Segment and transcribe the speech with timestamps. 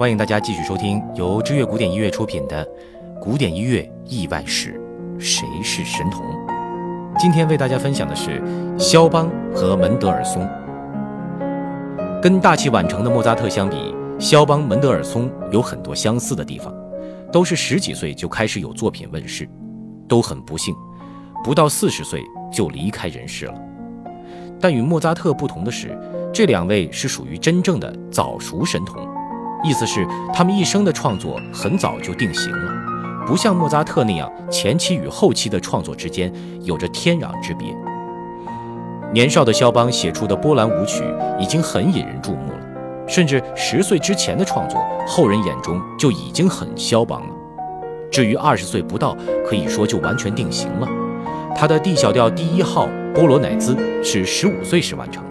[0.00, 2.64] 欢迎大家继续收听由知乐古典音乐出品的
[3.20, 4.80] 《古典音乐意外史》，
[5.20, 6.24] 谁是神童？
[7.18, 8.42] 今天为大家分享的是
[8.78, 10.48] 肖邦和门德尔松。
[12.22, 16.74] 跟大器晚成的莫扎特相比，肖邦、门德尔松有很多相似的地方，
[17.30, 19.46] 都是十几岁就开始有作品问世，
[20.08, 20.74] 都很不幸，
[21.44, 23.54] 不到四十岁就离开人世了。
[24.58, 25.94] 但与莫扎特不同的是，
[26.32, 29.06] 这两位是属于真正的早熟神童。
[29.62, 32.72] 意思是，他们一生的创作很早就定型了，
[33.26, 37.68] 不像莫扎特那样前期与后期的创作之间有着天壤之别。
[39.12, 41.02] 年少的肖邦写出的波兰舞曲
[41.38, 47.34] 已经很引人注目了，甚至十岁之前的创作，后人眼中就已经很肖邦了。
[48.10, 49.16] 至于二十岁不到，
[49.46, 50.88] 可以说就完全定型了。
[51.54, 55.22] 他的 D 小调第一号波罗乃兹是十五岁时完成。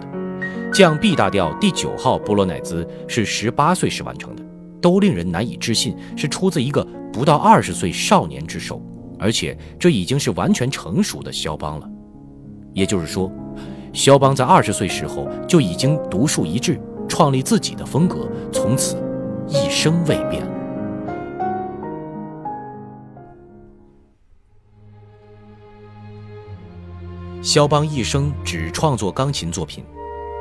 [0.72, 4.42] 降 B 大调第九号波罗乃兹是十八岁时完成的，
[4.80, 8.80] 都令人难以置信是出自一个不到二十岁少年之手，
[9.18, 11.90] 而且这已经是完全成熟的肖邦了。
[12.72, 13.30] 也就是说，
[13.92, 18.96] 肖邦在二十岁时候就已经独树一帜，创立自己的风格，从此
[19.48, 20.48] 一生未变。
[27.42, 29.82] 肖邦一生只创作钢琴作品。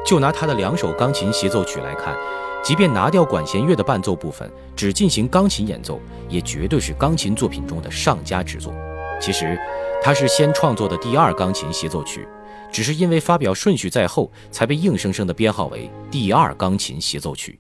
[0.06, 2.16] 就拿他的两首钢琴协奏曲来看，
[2.64, 8.74] 即便拿掉管弦乐的伴奏部分，只进行钢琴演奏，也绝对是钢琴作品中的上佳之作。
[9.22, 9.60] 其实，
[10.02, 12.28] 他是先创作的第二钢琴协奏曲，
[12.72, 17.60] 只是因为发表顺序在后，才被硬生生的编号为第二钢琴协奏曲。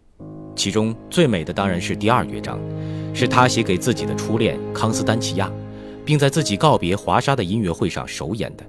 [0.55, 2.59] 其中最美的当然是第二乐章，
[3.13, 5.51] 是他写给自己的初恋康斯丹奇亚，
[6.03, 8.65] 并在自己告别华沙的音乐会上首演的。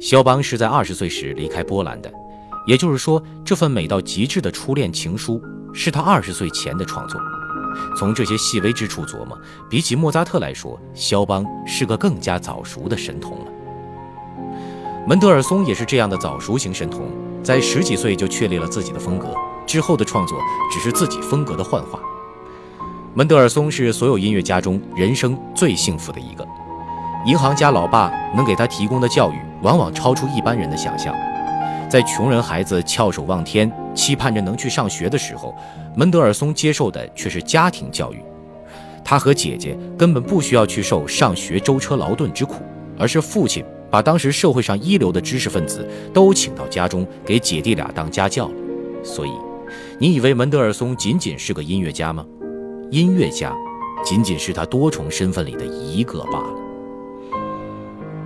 [0.00, 2.12] 肖邦是在二十岁时离开波兰的，
[2.66, 5.42] 也就是说，这份美到极致的初恋情书
[5.72, 7.20] 是他二十岁前的创作。
[7.96, 9.36] 从这些细微之处琢磨，
[9.68, 13.46] 比起莫扎特来说，肖邦是个更加早熟的神童了。
[15.06, 17.10] 门德尔松也是这样的早熟型神童，
[17.42, 19.34] 在十几岁就确立了自己的风格，
[19.66, 20.38] 之后的创作
[20.72, 21.98] 只是自己风格的幻化。
[23.14, 26.46] 门德尔松是所有音乐家中人生最幸福的一个。
[27.28, 31.14] 银行家老爸能给他提供的教育，往往超出一般人的想象。
[31.86, 35.54] 在穷人孩子翘首望天，期盼着能去上学的时候，
[35.94, 38.24] 门德尔松接受的却是家庭教育。
[39.04, 42.62] 他和姐姐根本不需要去受上学舟车劳顿之苦，
[42.98, 48.54] 而是父亲把当时社会上一流的知识分子都请到家中，给姐弟俩当家教了。
[49.04, 49.32] 所以，
[49.98, 52.24] 你以为门德尔松仅仅是个音乐家吗？
[52.90, 53.54] 音乐家，
[54.02, 56.67] 仅仅是他多重身份里的一个罢了。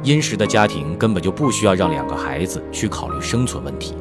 [0.02, 3.94] 殷实的家庭根本就不需要让两个孩子去考虑生存问题，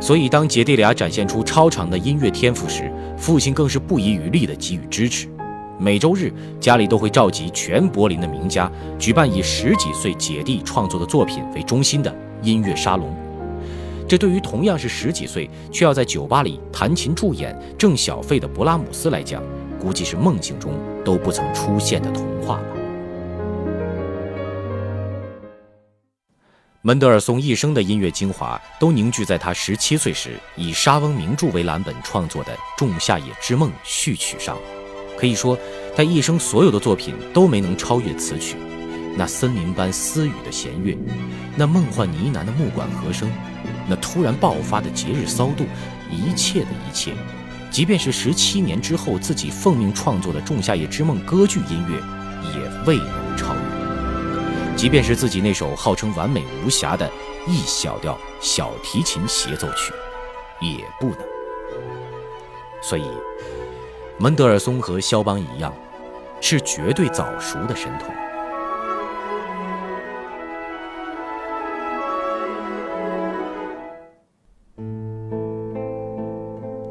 [0.00, 5.28] 所以当姐弟俩展现出超长的音乐天赋时，父亲更是不遗余力地给予支持。
[5.78, 13.14] 每周日，家里都会召集全柏林的名家，举办以十几岁姐弟创作的作品为中心的音乐沙龙。
[14.08, 19.42] 这对于同样是十几岁却要在酒吧里弹琴助演挣小费的勃拉姆斯来讲，
[19.78, 20.72] 估计是梦境中
[21.04, 22.75] 都不曾出现的童话吧。
[26.86, 34.56] 门德尔松一生的音乐精华都凝聚在他十七岁时以莎翁名著为蓝本创作的《仲夏夜之梦》序曲上。
[35.18, 35.58] 可以说，
[35.96, 38.54] 他一生所有的作品都没能超越此曲。
[39.16, 40.96] 那森林般私语的弦乐，
[41.56, 43.28] 那梦幻呢喃的木管和声，
[43.88, 45.66] 那突然爆发的节日骚动，
[46.08, 47.14] 一切的一切，
[47.68, 51.96] 即便是十七年之后自己奉命创作的《仲夏夜之梦》歌剧音乐，
[52.54, 53.75] 也未能超越。
[54.76, 57.10] 即便是自己那首号称完美无瑕的
[57.46, 59.92] E 小调小提琴协奏曲，
[60.60, 61.18] 也不能。
[62.82, 63.04] 所以，
[64.18, 65.72] 门德尔松和肖邦一样，
[66.40, 68.14] 是绝对早熟的神童。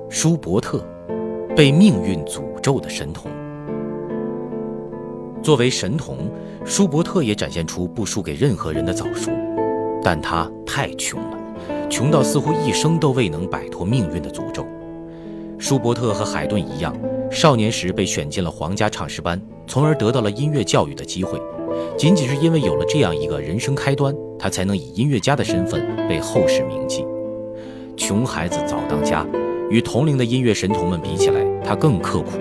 [0.09, 0.83] 舒伯特，
[1.55, 3.31] 被命运诅咒的神童。
[5.45, 6.27] 作为神童，
[6.65, 9.29] 舒伯特也展现出不输给任何人的早熟，
[10.01, 11.37] 但他太穷了，
[11.87, 14.65] 穷到似乎一生都未能摆脱命运的诅咒。
[15.59, 16.97] 舒伯特和海顿一样，
[17.29, 21.39] 少年时被选进了皇家唱诗班，从而得到了音乐教育的机会。
[21.95, 27.05] 仅仅是因为有了这样一个人生开端，他才能以音乐家的身份被后世铭记。
[27.95, 29.23] 穷孩子早当家，
[29.69, 32.31] 与同龄的音乐神童们比起来，他更刻苦。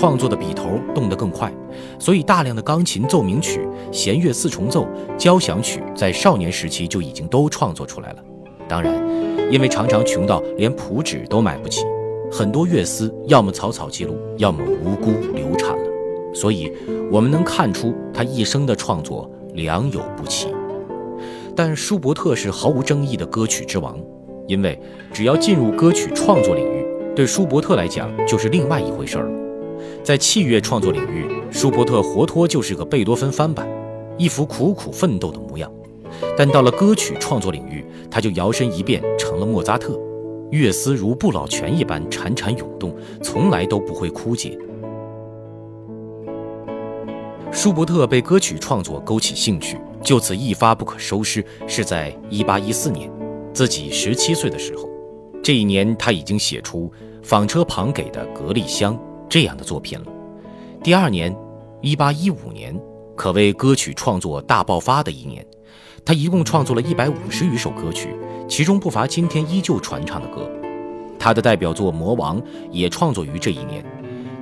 [0.00, 1.52] 创作的笔头动得更快，
[1.98, 4.88] 所以大量的钢琴奏鸣曲、弦乐四重奏、
[5.18, 8.24] 交响曲在少年时期就已经都创作出来了。
[8.66, 8.94] 当然，
[9.52, 11.84] 因为常常穷到连谱纸都买不起，
[12.32, 15.90] 很多乐思要么草草记录，要么无辜流产了。
[16.32, 16.72] 所以，
[17.12, 20.48] 我们能看出他一生的创作良莠不齐。
[21.54, 23.98] 但舒伯特是毫无争议的歌曲之王，
[24.48, 24.80] 因为
[25.12, 29.49] 只要进入歌曲创作领域，对舒伯特来讲就是另外一回事了。
[30.02, 33.68] 在器乐创作领域，舒伯特活脱就是个贝多芬翻版，
[34.16, 35.70] 一副苦苦奋斗的模样。
[36.36, 39.98] 但到了歌曲创作领域，他就摇身一变成了莫扎特，
[40.50, 44.58] 乐思如不老泉一般潺潺涌动，从来都不会枯竭。
[47.52, 53.10] 舒伯特被歌曲创作勾起兴趣，就此一发不可收拾，是在1814年，
[53.52, 54.88] 自己十七岁的时候。
[55.42, 56.86] 这一年，他已经写出
[57.22, 58.94] 《纺车旁给的格丽香》。
[59.30, 60.06] 这样的作品了。
[60.82, 61.34] 第二年，
[61.80, 62.78] 一八一五年，
[63.16, 65.46] 可谓歌曲创作大爆发的一年。
[66.04, 68.08] 他一共创作了一百五十余首歌曲，
[68.48, 70.50] 其中不乏今天依旧传唱的歌。
[71.18, 72.40] 他的代表作《魔王》
[72.72, 73.84] 也创作于这一年。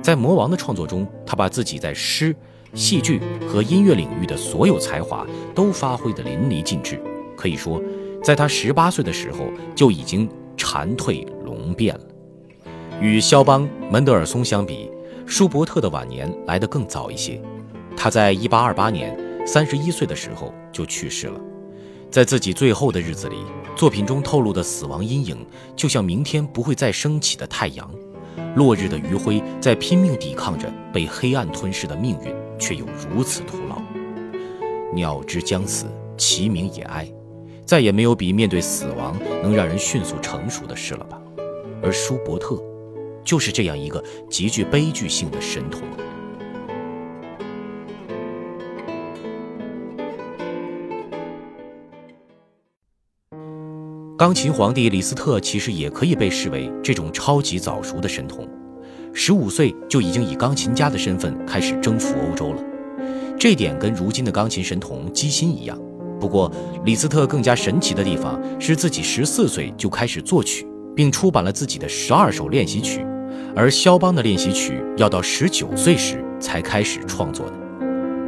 [0.01, 2.33] 在《魔王》的创作中，他把自己在诗、
[2.73, 6.99] 戏剧和音乐领域的所有才华都发挥得淋漓尽致。
[7.37, 7.79] 可以说，
[8.23, 12.01] 在他十八岁的时候就已经蝉蜕龙变了。
[13.01, 14.91] 与肖邦、门德尔松相比，
[15.25, 17.41] 舒伯特的晚年来得更早一些。
[17.97, 21.41] 他在1828年31岁的时候就去世了。
[22.11, 23.37] 在自己最后的日子里，
[23.75, 25.43] 作品中透露的死亡阴影，
[25.75, 27.89] 就像明天不会再升起的太阳，
[28.55, 33.81] 落日的余晖在拼命抵抗着被黑暗吞噬的命运，却又如此徒劳。
[34.93, 37.11] 鸟之将死，其鸣也哀。
[37.65, 41.19] 再也没有比面对死亡能让人迅速成熟的事了吧？
[41.81, 42.61] 而舒伯特。
[43.29, 45.83] 就是这样一个极具悲剧性的神童。
[54.17, 58.49] 钢琴皇帝李斯特其实也可以被视为这种超级早熟的神童，
[59.13, 62.63] 十五岁就已经以钢琴家的身份开始征服欧洲了。
[63.37, 65.79] 这点跟如今的钢琴神童基辛一样。
[66.19, 66.51] 不过，
[66.83, 73.05] 李斯特更加神奇的地方是自己十四岁就开始作曲，并出版了自己的十二首练习曲。
[73.59, 77.53] 而肖邦的练习曲要到十九岁时才开始创作的。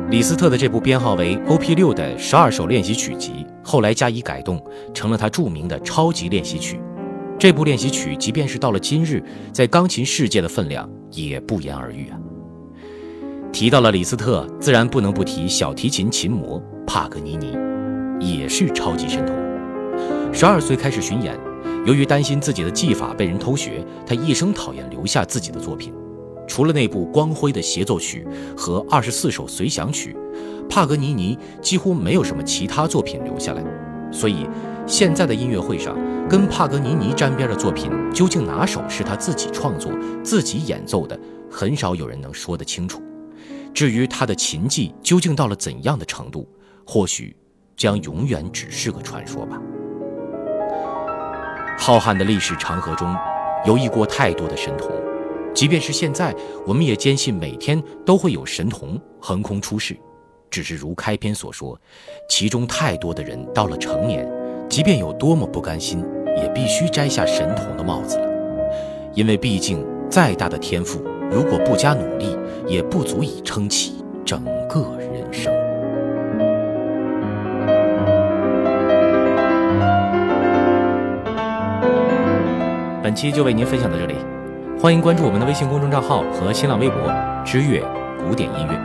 [0.10, 1.74] 李斯特的这部编号为 O.P.
[1.74, 4.62] 六的十二首练习曲集，后来加以改动，
[4.94, 6.82] 成了他著名的超级练习曲。
[7.40, 9.24] 这部练习曲，即便是到了今日，
[9.54, 12.20] 在钢琴世界的分量也不言而喻啊。
[13.54, 17.58] 提到了李斯特，自然不能不提小提琴琴魔帕格尼尼，
[18.20, 19.34] 也是超级神童。
[20.34, 21.40] 十二岁开始巡演。
[21.86, 25.94] 由于担心自己的技法被人偷学，他一生讨厌留下自己的作品。
[26.48, 30.16] 除了那部光辉的协奏曲和二十四首随想曲，
[30.70, 33.64] 帕格尼尼几乎没有什么其他作品留下来。
[34.12, 34.46] 所以，
[34.86, 35.98] 现在的音乐会上
[36.28, 39.92] 跟帕格尼尼沾边的作品究竟哪首是他自己创作、
[40.24, 41.18] 自己演奏的，
[41.50, 43.02] 很少有人能说得清楚。
[43.74, 46.46] 至于他的琴技究竟到了怎样的程度，
[46.86, 47.34] 或许
[47.78, 49.60] 将永远只是个传说吧。
[51.78, 53.16] 浩瀚的历史长河中，
[53.66, 54.92] 游弋过太多的神童，
[55.54, 56.34] 即便是现在，
[56.66, 59.98] 我们也坚信每天都会有神童横空出世。
[60.50, 61.80] 只是如开篇所说，
[62.30, 64.30] 其中太多的人到了成年，
[64.70, 66.06] 即便有多么不甘心，
[66.38, 68.28] 也必须摘下神童的帽子了。
[69.16, 71.02] 因为毕竟，再大的天赋，
[71.32, 72.38] 如果不加努力，
[72.68, 74.44] 也不足以撑起整
[83.12, 84.16] 本期就为您分享到这里，
[84.80, 87.14] 欢迎关注我们的微信公众账号和新浪微博
[87.44, 87.84] “知乐
[88.18, 88.82] 古典音乐”。